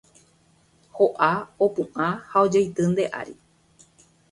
[0.99, 1.29] Ho'a,
[1.65, 3.35] opu'ã ha ojeity nde ári